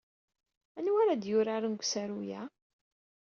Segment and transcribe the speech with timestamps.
[0.77, 2.41] Anwa ara d-yuraren deg usaru-a?